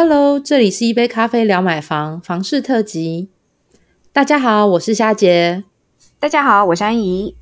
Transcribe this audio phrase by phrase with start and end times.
[0.00, 3.30] Hello，这里是一杯咖啡聊买房房事特辑。
[4.12, 5.64] 大家好，我是夏杰。
[6.20, 7.34] 大家好，我是安怡。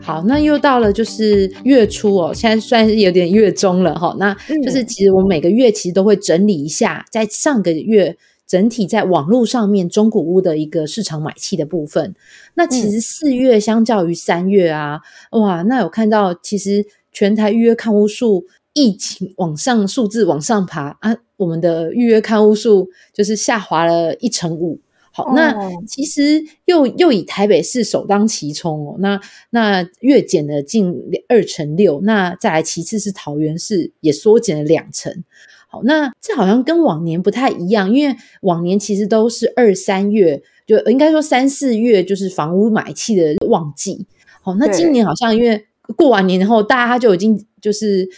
[0.00, 4.16] 好，那又到了就是月初哦，现在算是有点月中了哈。
[4.18, 12.16] 那就是其实我每个月其实都会整理一下，在上个月整体在网络上面中古屋的一个市场买气的部分。
[12.54, 14.98] 那其实四月相较于三月啊，
[15.30, 18.46] 哇，那有看到其实全台预约看屋数。
[18.78, 24.80] 疫情往上数字往上爬啊，我们的预约看屋数就是下滑了一成五。
[25.10, 25.52] 好，那
[25.84, 30.94] 其实又又以台北市首当其冲哦，那那月减了近
[31.26, 35.24] 二成六，那再来其次是桃园市也缩减了两成。
[35.66, 44.06] 好，那这好像跟往年不太一样，因为往年其实都是二三月，就应该说三四月就是房屋买气的旺季。
[44.40, 45.66] 好，那今年好像因为
[45.96, 48.08] 过完年后，大家就已经就是。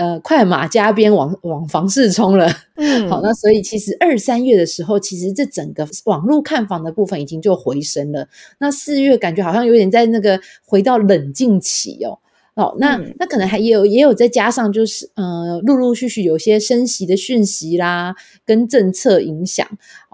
[0.00, 2.50] 呃，快马加鞭往往房市冲了。
[2.76, 8.26] 嗯，好，那所以其实二三月的时候，其实这整个网络看房的部分已经就回升了。
[8.58, 12.18] 那四月感觉好像有点在那个回到冷静期哦。
[12.54, 19.66] 哦，那那可能还也有也有再加上就是呃，陆陆续续有些升息的讯息啦，跟政策影响。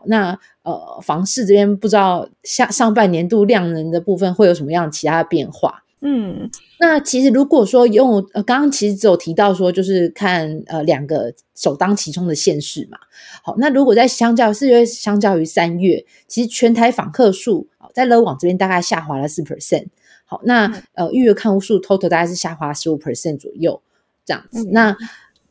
[0.06, 5.84] 那呃，房市这边不知道下上半年度量能的部分会有什么样其他的变化？
[6.08, 12.96] 嗯，那其实如果说用呃，刚刚其实只有提到说，就是看呃两个首当其冲的县市嘛。
[13.42, 19.86] 好，那如果在相较四月相较于三月，其实全台访客数在乐网这边大概下滑了四 percent。
[20.26, 23.82] 好，那呃预约看屋数 total 大概是下滑十五 percent 左右
[24.24, 24.68] 这样子。
[24.70, 24.96] 那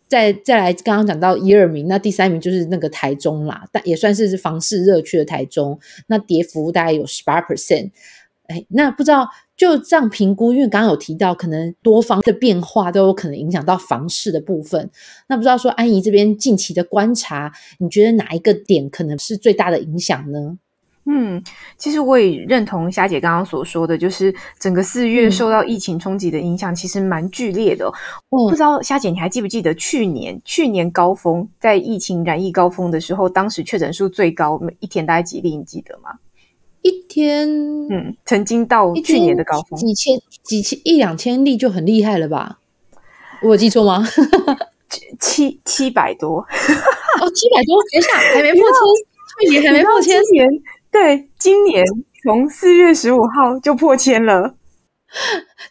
[0.08, 7.92] 再再来刚刚讲到一二名，那第三名就是那个台中啦，但也算是是房市热区的台中，那跌幅大概有十八 percent。
[8.48, 9.28] 哎，那不知道。
[9.58, 14.90] 就这样评估，因为刚刚有提到，可能多方的变化都有可能影响到房市的部分。
[15.28, 20.58] 那不知道说安怡这边近期的观察，你觉得哪一个点可能是最大的影响呢？
[21.08, 21.40] 嗯，
[21.78, 27.86] 其实我也认同霞姐刚刚所说的，就是整个四月受到疫情冲击的影响，其实蛮剧烈的。
[28.30, 35.56] 我不知道霞姐你还记不记得去年去年高峰在疫情染疫高峰的时候，当时确诊数最高，每一天大概几例？
[35.56, 36.10] 你记得吗？
[36.86, 37.50] 一天，
[37.90, 42.60] 嗯，曾经到去年的高峰，几千、几千、一两千例就很厉害了吧？
[43.42, 44.08] 我有记错吗？
[45.20, 50.48] 七七百多，哦，七百多，等一下还没破千，去年还没破千年，
[50.92, 51.84] 对，今年
[52.24, 54.54] 从四月十五号就破千了。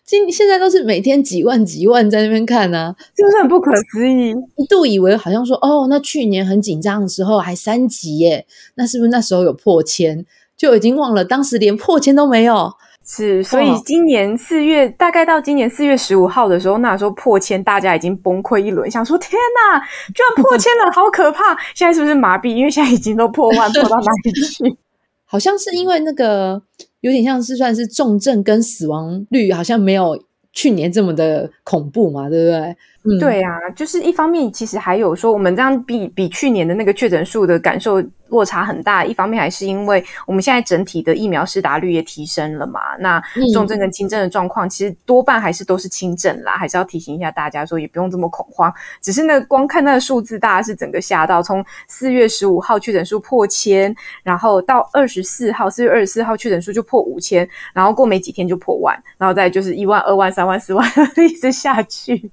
[0.04, 4.30] 今现在都是每天几万几万在那边看呢，是不是很不可思议？
[4.56, 10.26] 一度以为好像说，哦，那去年很紧张的时候还三级耶，那是不是那时候有破千？
[10.64, 12.72] 就已经忘了，当时连破千都没有。
[13.06, 19.78] 是，所以今年四月，大概到今年四月十五号的时候，那时候破千，大家已经崩溃一轮，想说天哪，
[20.14, 21.54] 居然破千了，好可怕！
[21.74, 22.54] 现在是不是麻痹？
[22.54, 24.78] 因为现在已经都破万，破到哪里去？
[25.28, 26.62] 好像是因为那个
[27.03, 30.19] 有点像是算是重症跟死亡率，好像没有
[30.54, 32.74] 去年这么的恐怖嘛，对不对？
[33.20, 38.03] 对啊，就是一方面，其实还有说，我们这样比比去年的那个确诊数的感受
[38.34, 39.05] 落差很大。
[39.05, 43.22] 一方面还是因为我们现在整体的疫苗施打率也提升了嘛，那
[43.53, 48.75] 重症跟轻症的状况其实多半还是都是轻症啦，还是要提醒一下大家说，也不用这么恐慌。
[49.00, 60.84] 只是那光看那个数字，大家是整个吓到，从四月十五号确诊数破千，然后到二十四号，四月二十四号确诊数就破五千，然后过没几天就破万，然后再就是一万、二万、三万、四万，
[61.16, 62.31] 一直下去。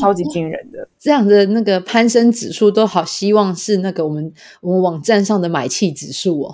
[0.00, 4.32] 超级惊人的，这样的那个攀升指数都好，希望是那个我们
[4.62, 6.52] 我们网站上的买气指数哦，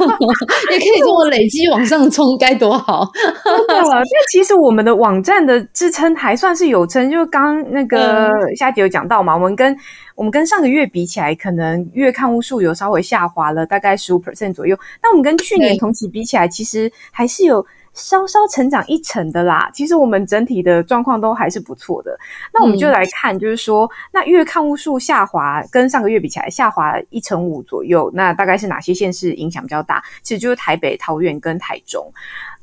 [0.70, 3.10] 也可以这么累积往上冲，该多好！
[3.14, 9.74] 真的，因为其实我们的网站的支撑还算是有撑，就刚那个夏姐有讲到嘛，我们跟
[10.14, 14.78] 我们跟上个月比起来，可能月看屋数有稍微下滑了，大概十五 percent 左右。
[15.02, 17.64] 那我们跟去年同期比起来，其实还是有。
[17.96, 22.16] 稍稍成长一成的啦，其实我们整体的状况都还是不错的。
[22.52, 30.04] 那我们就来看，就是说，那月看屋数下滑，跟上个月比起来下滑一成五左右，那大概是哪些县市影响比较大？
[30.22, 32.12] 其实就是台北、桃园跟台中。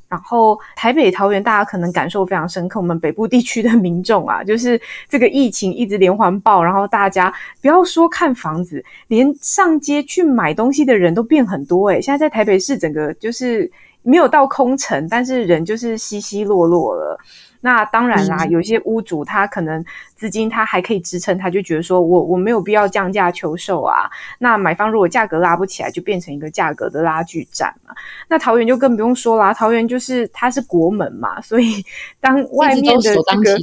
[0.07, 2.79] 然后台北、桃园，大家可能感受非常深刻。
[2.79, 4.79] 我们北部地区的民众啊， 就是
[5.09, 11.89] 这个疫情一直连环爆，然后大家不要说看房子，连上街去买东西的人都变很多。
[11.89, 13.71] 诶现在在台北市整个就是。
[14.03, 17.19] 没有到空城，但是人就是稀稀落落了。
[17.65, 19.81] 那当然啦，有些屋主他可能
[20.17, 24.09] 资金他还可以支撑，他就觉得说我我没有必要降价求售啊。
[24.39, 27.95] 那买方如果价格拉不起来，就变成一个价格的拉锯战嘛。
[28.27, 31.81] 那桃园就更不用说啦，桃园就是它是国门嘛，所以
[32.19, 33.57] 当外面的这个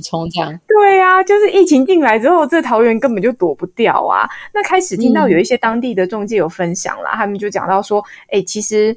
[0.66, 4.26] 对啊，就是疫情进来之后，这桃园根本就躲不掉啊。
[4.54, 8.96] 那开始听到有一些当地的中介有分享啦，他们就讲到说，哎，其实。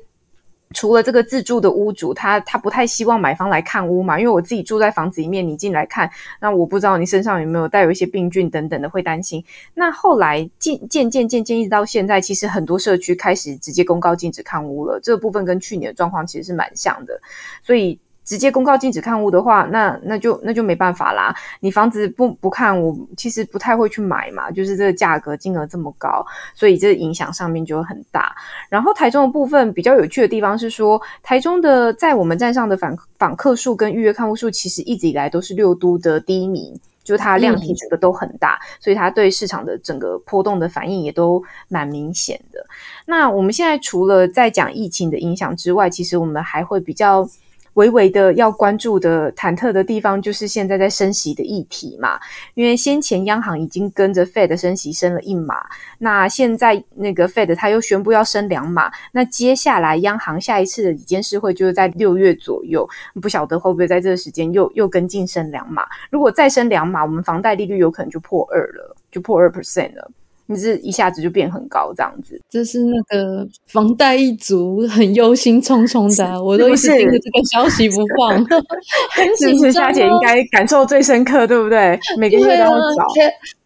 [0.73, 6.09] 除了这个自住的屋主，他他不太希望买方来看屋嘛，因为我自己住在房子里面，你进来看，
[6.41, 9.43] 那我不知道你身上有没有带有一些病菌等等的，会担心。
[9.73, 17.21] 那后来渐渐渐渐渐一直到现在，其实很多社区开始直接公告禁止看屋了，这个部分跟去年的状况其实是蛮像的，
[17.61, 17.99] 所以。
[18.23, 21.35] 直接公告禁止看屋的话，那那就那就没办法啦。
[21.59, 24.49] 你房子不不看，我其实不太会去买嘛。
[24.49, 26.25] 就是这个价格金额这么高，
[26.55, 28.35] 所以这影响上面就很大。
[28.69, 36.73] 然后台中的部分比较有趣的地方是说，台中的在我们站上的访访客数跟预约看屋数，其实一直以来都是六都的第一名，
[37.03, 42.65] 就是它量体整个都很大，所以它对市场的整个波动的反应也都蛮明显的。
[43.05, 47.27] 那我们现在除了在讲疫情的影响之外，其实我们还会比较。
[47.73, 52.19] 微微的要关注的忐忑的地方，就是现在在升息的议题嘛。
[52.53, 55.55] 因为先前央行已经跟着 Fed 升息升了一码，
[55.97, 62.87] 那现在那个 Fed 他又宣布要升两码，那接下来央行下一次的理监事会就是在六月左右，
[63.21, 65.85] 不晓得会不会在这个时间又又跟进升两码。
[66.09, 70.11] 如果再升两码，我们房贷利率有可能就破二了，就破二 percent 了。
[70.47, 78.45] 你是一下子就变很高这样子，这是那个房贷一族很忧心忡忡的，我都一直盯着这个消息不放，
[79.11, 79.71] 很紧张。
[79.71, 81.97] 夏姐应该感受最深刻，对不对？
[82.17, 82.75] 每个月都要缴，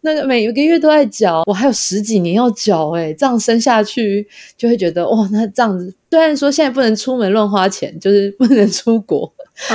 [0.02, 4.26] 那个每个月都在缴，我还有十几年要缴，哎，这样生下去
[4.56, 9.30] 就会觉得哇，那这样子虽然说现在不能出门乱花钱，就是不能出国，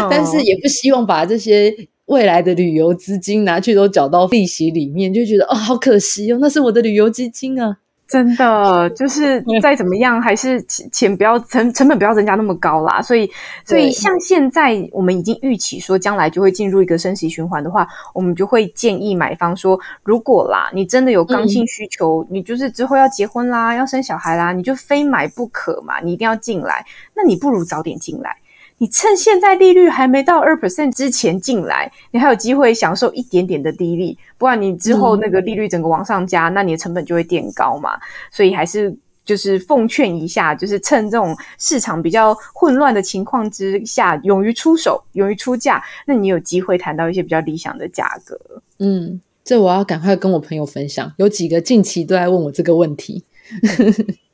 [0.09, 1.75] 但是也不希望把这些。
[2.13, 7.77] 未来的旅游资金拿去都缴到利息里面，就觉得哦，好可惜哦，那是我的旅游基金啊！
[8.05, 13.01] 真的，就是再怎么样，还是钱不要成成本不要增加那么高啦。
[13.01, 13.27] 所以，
[13.65, 28.35] 所以像现在我们已经预期说将来就会进入一个升息循环的话，我们就会建议买方说，如果啦，你真的有刚性需求，你就是之后要结婚啦，要生小孩啦，你就非买不可嘛，你一定要进来，那你不如早点进来。
[28.77, 37.97] 你趁现在利率还没到二 percent 之前进来，你还有机会享受一点点的低利，不然你之后那个利率整个往上加，那你的成本就会垫高嘛。
[38.31, 38.93] 所以还是
[39.23, 48.37] 就是奉劝一下，就是趁这种市场比较混乱的情况之下，勇于出手，勇于出价，那你有机会谈到一些比较理想的价格。
[48.79, 53.23] 嗯，这我要赶快跟我朋友分享，有几个近期都在问我这个问题。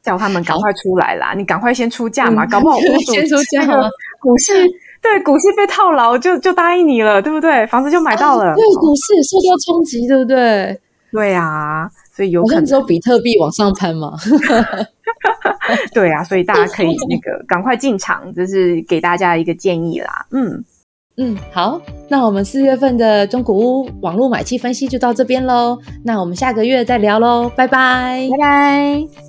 [0.01, 1.33] 叫他们赶快出来啦！
[1.35, 3.65] 你赶快先出价嘛，搞不好屋主 先出价，
[4.19, 4.67] 股市
[5.01, 7.65] 对股市被套牢，就就答应你了，对不对？
[7.67, 10.79] 房子就买到了，对股市也受到冲击，对不对？
[11.11, 14.13] 对啊，所以有可能只有比特币往上攀嘛。
[15.93, 20.25] 对啊，所以大家可以那个赶快进场，这是给大家一个建议啦。
[20.31, 20.63] 嗯
[21.19, 25.77] 嗯，好，那我们四月份的中古屋网络买气分析就到这边喽。
[26.05, 29.19] 那我们下个月再聊喽，拜拜，拜拜。